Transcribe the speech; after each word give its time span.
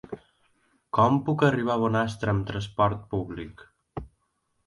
Com 0.97 1.17
puc 1.27 1.43
arribar 1.49 1.75
a 1.75 1.81
Bonastre 1.83 2.33
amb 2.33 2.47
trasport 2.51 3.03
públic? 3.13 3.65